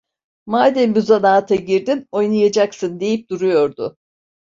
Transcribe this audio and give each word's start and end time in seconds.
Madem 0.45 0.95
bu 0.95 1.01
zanaata 1.01 1.55
girdin, 1.55 2.07
oynayacaksın! 2.11 2.99
deyip 2.99 3.29
duruyordu. 3.29 3.97